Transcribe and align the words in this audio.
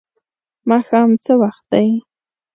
ماښام 0.69 1.09
څه 1.23 1.33
وخت 1.41 1.65
دی؟ 1.73 1.87